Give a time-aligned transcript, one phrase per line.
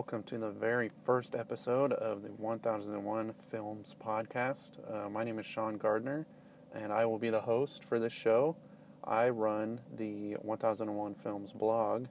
[0.00, 4.70] welcome to the very first episode of the 1001 Films podcast.
[4.90, 6.26] Uh, my name is Sean Gardner,
[6.74, 8.56] and I will be the host for this show.
[9.04, 12.06] I run the 1001 Films blog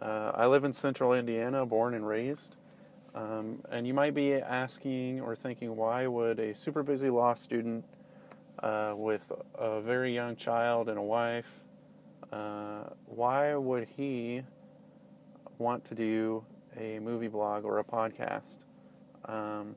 [0.00, 2.56] Uh, I live in central Indiana, born and raised.
[3.14, 7.84] Um, and you might be asking or thinking, why would a super busy law student
[8.62, 11.48] uh, with a very young child and a wife,
[12.32, 14.42] uh, why would he
[15.58, 16.44] want to do
[16.78, 18.58] a movie blog or a podcast?
[19.24, 19.74] Um,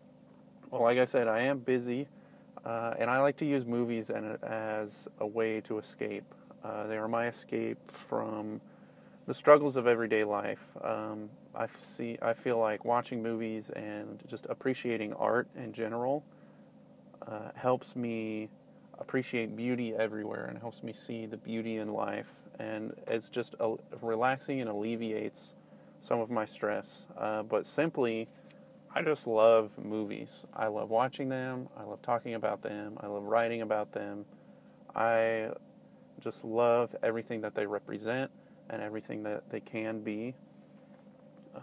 [0.69, 2.07] well, like I said, I am busy,
[2.65, 6.25] uh, and I like to use movies as a way to escape.
[6.63, 8.61] Uh, they are my escape from
[9.27, 10.63] the struggles of everyday life.
[10.81, 12.17] Um, I see.
[12.21, 16.23] I feel like watching movies and just appreciating art in general
[17.27, 18.49] uh, helps me
[18.99, 22.29] appreciate beauty everywhere and helps me see the beauty in life.
[22.59, 25.55] And it's just a, relaxing and alleviates
[26.01, 27.07] some of my stress.
[27.17, 28.27] Uh, but simply,
[28.93, 30.45] I just love movies.
[30.53, 31.69] I love watching them.
[31.77, 32.97] I love talking about them.
[33.01, 34.25] I love writing about them.
[34.95, 35.51] I
[36.21, 38.31] just love everything that they represent
[38.69, 40.35] and everything that they can be.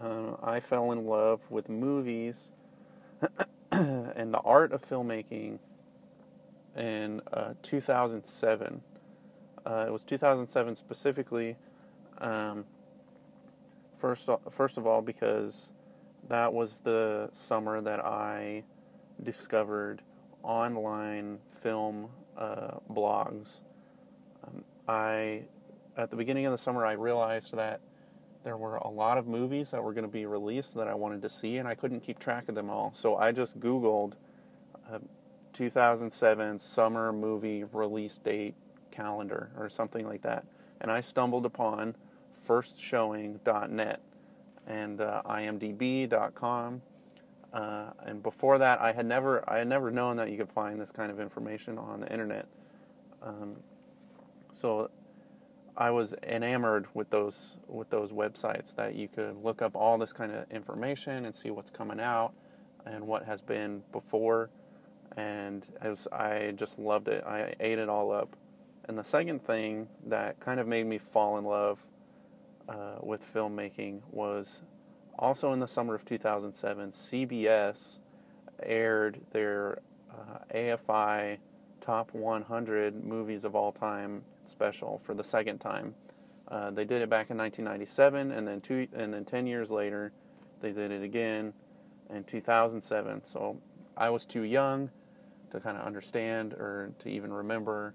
[0.03, 2.53] Uh, I fell in love with movies
[3.71, 5.59] and the art of filmmaking
[6.77, 8.83] in uh, 2007.
[9.65, 11.57] Uh, it was 2007 specifically.
[12.19, 12.67] Um,
[13.99, 15.73] first, first of all, because
[16.29, 18.65] that was the summer that I
[19.23, 20.03] discovered
[20.43, 23.61] online film uh, blogs
[24.89, 25.43] I,
[25.97, 27.81] at the beginning of the summer, I realized that
[28.45, 31.23] there were a lot of movies that were going to be released that I wanted
[31.23, 32.93] to see, and I couldn't keep track of them all.
[32.95, 34.15] So I just Googled
[34.91, 34.99] uh,
[35.53, 38.55] 2007 summer movie release date
[38.91, 40.47] calendar or something like that,
[40.81, 41.95] and I stumbled upon
[42.49, 44.01] firstshowing.net
[44.67, 46.83] and uh, imdb.com.
[47.53, 50.81] Uh, and before that, I had never I had never known that you could find
[50.81, 52.47] this kind of information on the internet.
[53.23, 53.57] Um,
[54.53, 54.91] so
[55.77, 60.13] I was enamored with those with those websites that you could look up all this
[60.13, 62.33] kind of information and see what's coming out
[62.85, 64.51] and what has been before,
[65.17, 67.25] and was, I just loved it.
[67.25, 68.37] I ate it all up.
[68.87, 71.79] And the second thing that kind of made me fall in love
[72.69, 74.63] uh, with filmmaking was
[75.19, 76.91] also in the summer of 2007.
[76.91, 77.99] CBS
[78.63, 79.81] aired their
[80.11, 81.39] uh, AFI
[81.81, 85.95] top 100 movies of all time special for the second time.
[86.49, 90.13] Uh, they did it back in 1997, and then two, and then 10 years later,
[90.61, 91.53] they did it again
[92.11, 93.25] in 2007.
[93.25, 93.59] So
[93.97, 94.91] I was too young
[95.51, 97.95] to kind of understand or to even remember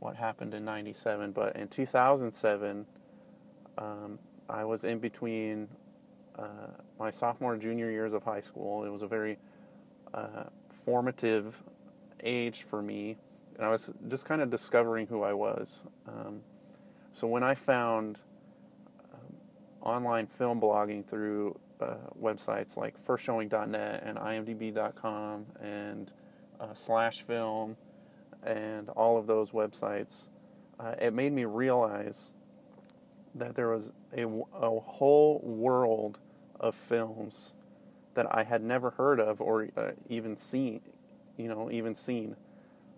[0.00, 1.32] what happened in 97.
[1.32, 2.86] But in 2007,
[3.78, 5.68] um, I was in between
[6.36, 8.84] uh, my sophomore and junior years of high school.
[8.84, 9.38] It was a very
[10.12, 10.44] uh,
[10.84, 11.62] formative
[12.22, 13.16] age for me
[13.62, 15.84] and I was just kind of discovering who I was.
[16.08, 16.40] Um,
[17.12, 18.18] so when I found
[19.14, 19.36] um,
[19.80, 26.12] online film blogging through uh, websites like firstshowing.net and imdb.com and
[26.58, 27.76] uh, slash film
[28.42, 30.30] and all of those websites,
[30.80, 32.32] uh, it made me realize
[33.36, 36.18] that there was a, a whole world
[36.58, 37.54] of films
[38.14, 40.80] that I had never heard of or uh, even seen,
[41.36, 42.34] you know, even seen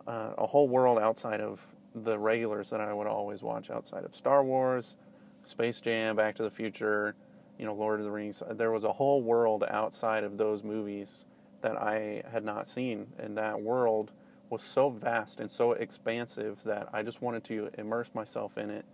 [0.07, 1.61] uh, a whole world outside of
[1.95, 4.97] the regulars that I would always watch outside of Star Wars,
[5.45, 7.15] Space Jam, Back to the Future,
[7.59, 8.43] you know, Lord of the Rings.
[8.51, 11.27] There was a whole world outside of those movies
[11.61, 14.12] that I had not seen, and that world
[14.51, 18.85] was so vast and so expansive that I just wanted to immerse myself in it,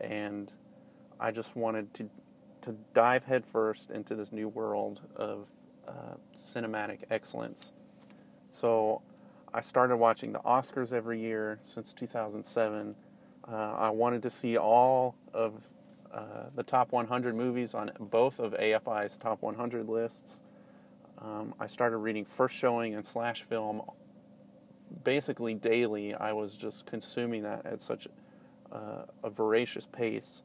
[0.00, 0.52] and
[1.18, 2.10] I just wanted to
[2.62, 5.46] to dive headfirst into this new world of
[5.88, 7.72] uh, cinematic excellence.
[8.50, 9.00] So
[9.52, 12.94] I started watching the Oscars every year since 2007.
[13.48, 15.54] Uh, I wanted to see all of
[16.12, 20.40] uh, the top 100 movies on both of AFI's top 100 lists.
[21.18, 23.82] Um, I started reading First Showing and Slash Film
[25.02, 26.14] basically daily.
[26.14, 28.06] I was just consuming that at such
[28.70, 30.44] uh, a voracious pace.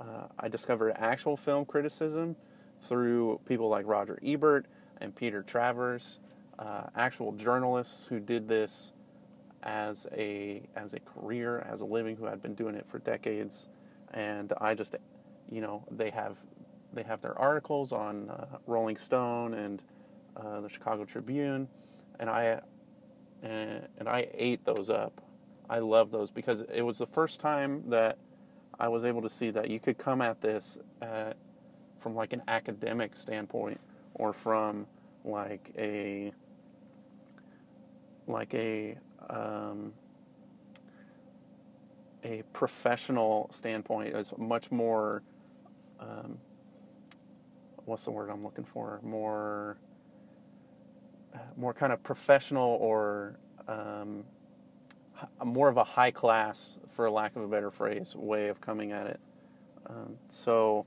[0.00, 2.36] Uh, I discovered actual film criticism
[2.80, 4.64] through people like Roger Ebert
[5.02, 6.18] and Peter Travers
[6.58, 8.92] uh, actual journalists who did this
[9.62, 13.68] as a as a career, as a living, who had been doing it for decades.
[14.12, 14.94] and I just,
[15.50, 16.36] you know, they have
[16.92, 19.82] they have their articles on uh, Rolling Stone and
[20.36, 21.68] uh, the Chicago Tribune,
[22.18, 22.60] and I
[23.42, 25.20] and, and I ate those up.
[25.68, 28.18] I love those because it was the first time that
[28.78, 31.36] I was able to see that you could come at this at,
[32.00, 33.80] from like an academic standpoint
[34.14, 34.86] or from
[35.24, 36.32] like a
[38.26, 38.96] like a
[39.28, 39.92] um,
[42.24, 45.22] a professional standpoint is much more
[46.00, 46.38] um,
[47.84, 49.78] what's the word I'm looking for more
[51.56, 53.38] more kind of professional or
[53.68, 54.24] um,
[55.44, 59.06] more of a high class, for lack of a better phrase, way of coming at
[59.06, 59.20] it.
[59.86, 60.86] Um, so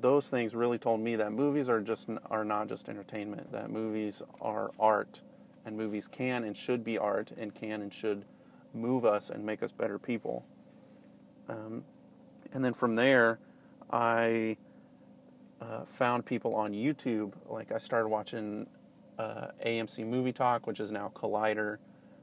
[0.00, 3.52] those things really told me that movies are just are not just entertainment.
[3.52, 5.20] That movies are art,
[5.64, 8.24] and movies can and should be art, and can and should
[8.72, 10.44] move us and make us better people.
[11.48, 11.84] Um,
[12.52, 13.38] and then from there,
[13.90, 14.56] I
[15.60, 17.32] uh, found people on YouTube.
[17.48, 18.66] Like I started watching
[19.18, 21.78] uh, AMC Movie Talk, which is now Collider,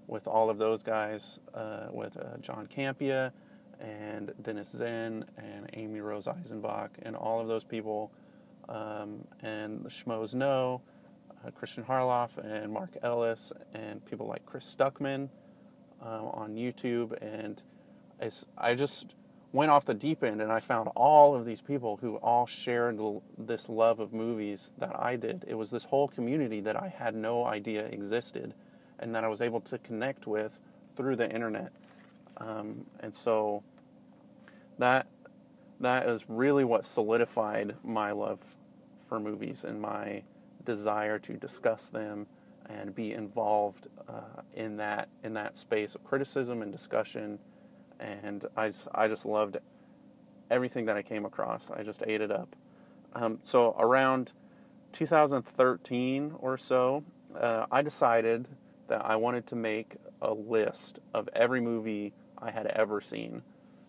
[0.08, 3.32] with all of those guys, uh, with uh, John Campea
[3.80, 8.12] and Dennis Zinn and Amy Rose Eisenbach, and all of those people,
[8.70, 10.82] um, and the Schmoes Know,
[11.46, 15.30] uh, Kristian Harloff and Mark Ellis, and people like Chris Stuckmann
[16.04, 17.18] uh, on YouTube.
[17.22, 17.62] And
[18.58, 19.16] I just
[19.52, 23.00] went off the deep end and I found all of these people who all shared
[23.38, 25.44] this love of movies that I did.
[25.48, 28.54] It was this whole community that I had no idea existed
[29.00, 30.58] and that I was able to connect with
[30.96, 31.72] through the internet.
[32.38, 33.64] Um, and so
[34.78, 35.08] that
[35.80, 38.40] that is really what solidified my love
[39.10, 40.24] for movies and my
[40.66, 42.28] desire to discuss them
[42.70, 47.40] and be involved uh, in that in that space of criticism and discussion
[48.02, 49.58] and I, I just loved
[50.50, 51.70] everything that I came across.
[51.70, 52.56] I just ate it up.
[53.14, 54.32] Um, so around
[54.94, 57.04] 2013 or so,
[57.40, 58.48] uh, I decided
[58.88, 63.44] that I wanted to make a list of every movie I had ever seen.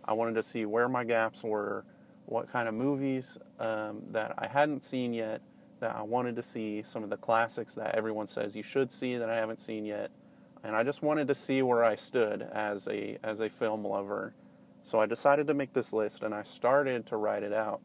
[0.05, 1.85] I wanted to see where my gaps were,
[2.27, 5.41] what kind of movies um, that I hadn't seen yet
[5.83, 9.17] that I wanted to see, some of the classics that everyone says you should see
[9.17, 10.13] that I haven't seen yet,
[10.63, 14.33] and I just wanted to see where I stood as a as a film lover.
[14.85, 17.81] So I decided to make this list and I started to write it out,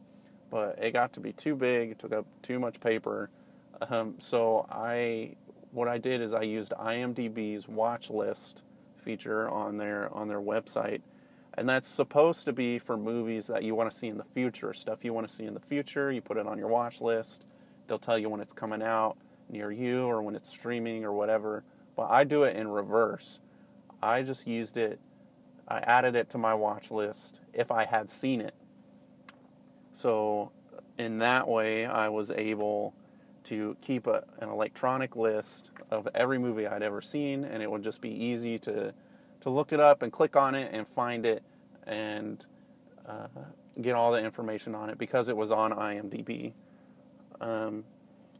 [0.50, 3.30] but it got to be too big, it took up too much paper.
[3.88, 5.36] Um, so I
[5.72, 8.62] what I did is I used IMDb's watch list
[8.96, 11.02] feature on their on their website.
[11.54, 14.72] And that's supposed to be for movies that you want to see in the future,
[14.72, 16.12] stuff you want to see in the future.
[16.12, 17.44] You put it on your watch list.
[17.88, 19.16] They'll tell you when it's coming out
[19.50, 21.64] near you or when it's streaming or whatever.
[21.96, 23.40] But I do it in reverse.
[24.02, 25.00] I just used it,
[25.66, 28.54] I added it to my watch list if I had seen it.
[29.92, 30.52] So,
[30.96, 32.94] in that way, I was able
[33.44, 37.82] to keep a, an electronic list of every movie I'd ever seen, and it would
[37.82, 38.92] just be easy to,
[39.40, 41.42] to look it up and click on it and find it
[41.86, 42.44] and
[43.06, 43.26] uh,
[43.80, 46.52] get all the information on it because it was on IMDb.
[47.40, 47.84] Um,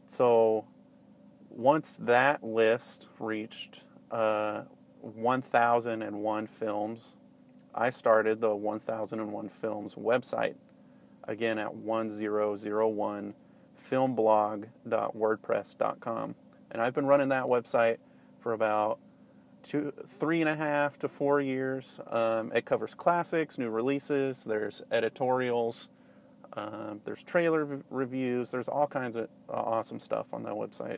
[0.07, 0.65] so,
[1.49, 4.63] once that list reached uh,
[5.01, 7.17] 1001 films,
[7.73, 10.55] I started the 1001 Films website
[11.23, 13.33] again at 1001
[13.89, 16.35] filmblog.wordpress.com.
[16.71, 17.99] And I've been running that website
[18.39, 18.99] for about
[19.63, 21.99] two, three and a half to four years.
[22.07, 25.89] Um, it covers classics, new releases, there's editorials,
[26.59, 30.97] um, there's trailer reviews, there's all kinds of uh, awesome stuff on that website.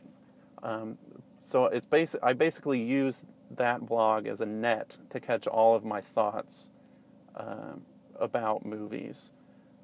[0.62, 0.98] Um,
[1.40, 2.20] so it's basic.
[2.22, 6.70] I basically use that blog as a net to catch all of my thoughts
[7.36, 7.82] um,
[8.18, 9.32] about movies.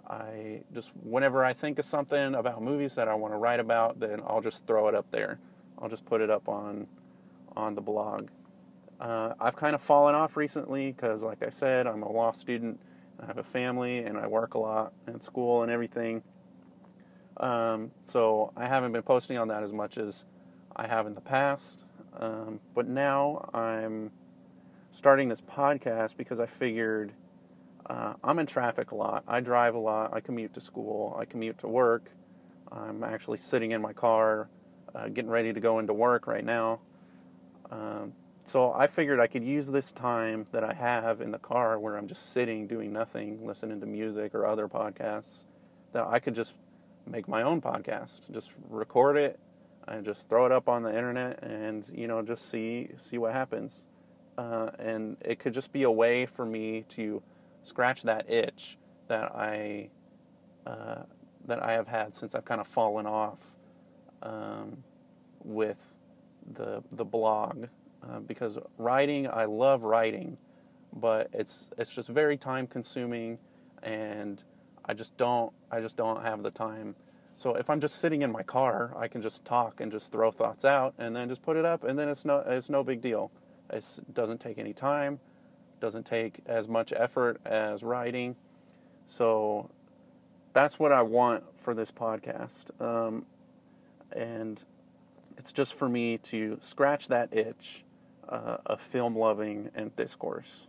[0.08, 4.00] I just whenever I think of something about movies that I want to write about,
[4.00, 5.38] then I'll just throw it up there.
[5.80, 6.88] I'll just put it up on
[7.56, 8.28] on the blog.
[9.00, 12.80] Uh, I've kind of fallen off recently because, like I said, I'm a law student.
[13.20, 16.22] I have a family and I work a lot and school and everything.
[17.38, 20.24] Um, so I haven't been posting on that as much as
[20.74, 21.84] I have in the past.
[22.18, 24.10] Um, but now I'm
[24.90, 27.12] starting this podcast because I figured
[27.86, 29.24] uh, I'm in traffic a lot.
[29.26, 30.12] I drive a lot.
[30.12, 31.16] I commute to school.
[31.18, 32.10] I commute to work.
[32.70, 34.48] I'm actually sitting in my car,
[34.94, 36.80] uh, getting ready to go into work right now.
[37.70, 38.12] Um,
[38.48, 41.96] so I figured I could use this time that I have in the car where
[41.96, 45.44] I'm just sitting doing nothing, listening to music or other podcasts,
[45.92, 46.54] that I could just
[47.06, 49.38] make my own podcast, just record it
[49.86, 53.34] and just throw it up on the internet and you know just see see what
[53.34, 53.86] happens.
[54.38, 57.22] Uh, and it could just be a way for me to
[57.62, 58.78] scratch that itch
[59.08, 59.90] that I
[60.66, 61.02] uh,
[61.46, 63.40] that I have had since I've kind of fallen off
[64.22, 64.84] um,
[65.44, 65.92] with
[66.50, 67.66] the the blog
[68.10, 70.38] uh, because writing I love writing,
[70.92, 73.38] but it's it's just very time consuming,
[73.82, 74.42] and
[74.84, 76.96] I just don't I just don't have the time.
[77.36, 80.32] So if I'm just sitting in my car, I can just talk and just throw
[80.32, 83.00] thoughts out and then just put it up, and then it's no it's no big
[83.00, 83.30] deal.
[83.70, 85.20] It doesn't take any time,
[85.80, 88.36] doesn't take as much effort as writing.
[89.06, 89.70] So
[90.52, 92.70] that's what I want for this podcast.
[92.80, 93.26] Um,
[94.12, 94.62] and
[95.36, 97.84] it's just for me to scratch that itch
[98.28, 100.66] uh, film loving and discourse.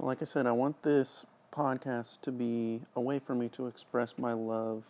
[0.00, 3.66] So, like I said, I want this podcast to be a way for me to
[3.66, 4.84] express my love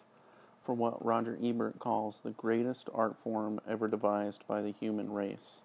[0.61, 5.63] for what Roger Ebert calls the greatest art form ever devised by the human race.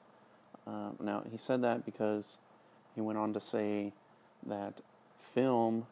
[0.66, 2.38] Uh, now, he said that because
[2.96, 3.92] he went on to say
[4.48, 4.82] that
[5.34, 5.86] film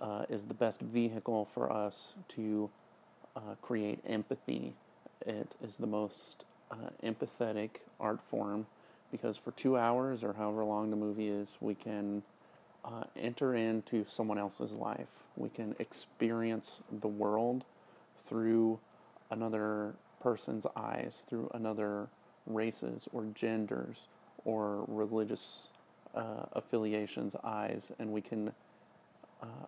[0.00, 2.70] uh, is the best vehicle for us to
[3.34, 4.74] uh, create empathy.
[5.26, 8.66] It is the most uh, empathetic art form
[9.10, 12.22] because for two hours or however long the movie is, we can
[12.84, 15.24] uh, enter into someone else's life.
[15.36, 17.64] We can experience the world
[18.28, 18.78] through
[19.30, 22.08] another person's eyes, through another
[22.46, 24.08] races or genders
[24.44, 25.70] or religious
[26.14, 28.52] uh, affiliations' eyes, and we can
[29.42, 29.66] uh,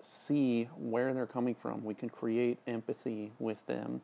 [0.00, 1.84] see where they're coming from.
[1.84, 4.02] We can create empathy with them.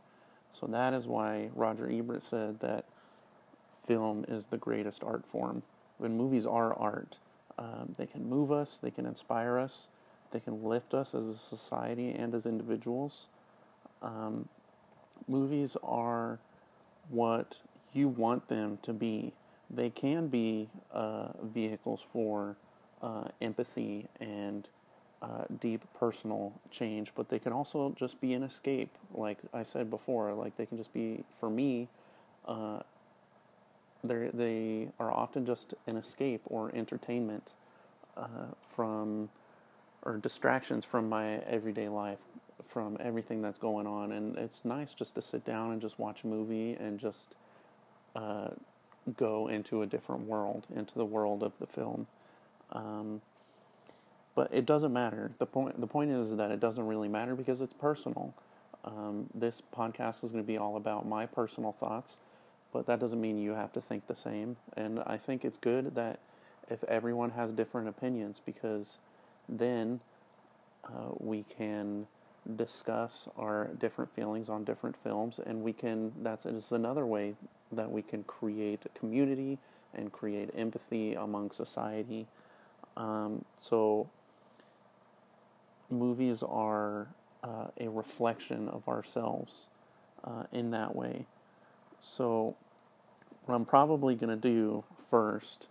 [0.52, 2.84] So that is why Roger Ebert said that
[3.86, 5.62] film is the greatest art form.
[5.98, 7.18] When movies are art,
[7.58, 9.88] um, they can move us, they can inspire us,
[10.30, 13.28] they can lift us as a society and as individuals.
[14.02, 14.48] Um,
[15.26, 16.38] movies are
[17.08, 17.58] what
[17.92, 19.32] you want them to be.
[19.70, 22.56] They can be uh, vehicles for
[23.02, 24.68] uh, empathy and
[25.20, 28.96] uh, deep personal change, but they can also just be an escape.
[29.12, 31.88] Like I said before, like they can just be, for me,
[32.46, 32.80] uh,
[34.04, 37.54] they they are often just an escape or entertainment
[38.16, 39.28] uh, from
[40.08, 42.18] or distractions from my everyday life,
[42.66, 46.24] from everything that's going on, and it's nice just to sit down and just watch
[46.24, 47.34] a movie and just
[48.16, 48.48] uh,
[49.16, 52.06] go into a different world, into the world of the film.
[52.72, 53.20] Um,
[54.34, 55.32] but it doesn't matter.
[55.38, 58.34] the point The point is that it doesn't really matter because it's personal.
[58.84, 62.18] Um, this podcast is going to be all about my personal thoughts
[62.72, 64.56] but that doesn't mean you have to think the same.
[64.76, 66.20] And I think it's good that
[66.70, 68.98] if everyone has different opinions, because
[69.48, 70.00] then
[70.84, 72.06] uh, we can
[72.56, 76.12] discuss our different feelings on different films, and we can.
[76.22, 77.34] That's just another way
[77.72, 79.58] that we can create community
[79.94, 82.26] and create empathy among society.
[82.96, 84.08] Um, so,
[85.90, 87.08] movies are
[87.42, 89.68] uh, a reflection of ourselves
[90.24, 91.26] uh, in that way.
[92.00, 92.56] So,
[93.44, 95.66] what I'm probably going to do first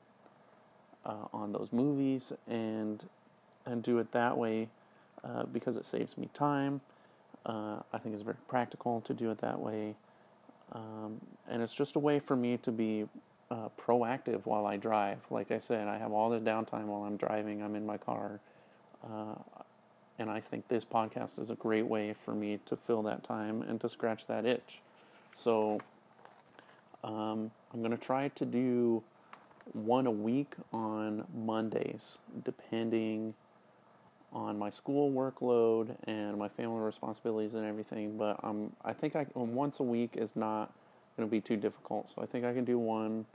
[1.06, 3.04] uh, on those movies, and
[3.66, 4.68] and do it that way
[5.24, 6.82] uh, because it saves me time.
[7.46, 9.96] Uh, I think it's very practical to do it that way,
[10.72, 13.06] um, and it's just a way for me to be
[13.52, 15.20] uh, proactive while I drive.
[15.30, 17.62] Like I said, I have all the downtime while I'm driving.
[17.62, 18.40] I'm in my car,
[19.04, 19.36] uh,
[20.20, 23.62] and I think this podcast is a great way for me to fill that time
[23.62, 24.82] and to scratch that itch.
[25.34, 25.80] So
[27.04, 29.04] um, I'm going to try to do
[29.72, 33.34] one a week on Mondays, depending
[34.32, 38.18] on my school workload and my family responsibilities and everything.
[38.18, 40.74] But um, I think I once a week is not
[41.16, 42.12] going to be too difficult.
[42.14, 43.26] So I think I can do one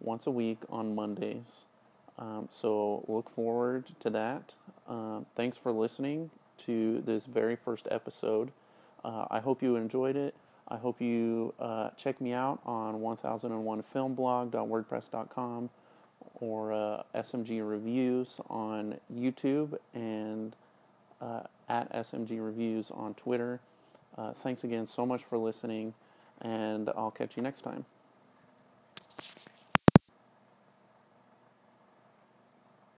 [0.00, 1.64] once a week on Mondays.
[2.18, 4.54] Um, so look forward to that.
[4.88, 6.30] Uh, thanks for listening.
[6.58, 8.52] to this very first episode.
[9.04, 10.34] Uh, I hope you enjoyed it.
[10.68, 15.70] I hope you uh, check me out on 1001filmblog.wordpress.com
[16.40, 20.56] or uh, SMG Reviews on YouTube and
[21.20, 23.60] uh, at SMG Reviews on Twitter.
[24.16, 25.94] Uh, thanks again so much for listening,
[26.40, 27.84] and I'll catch you next time.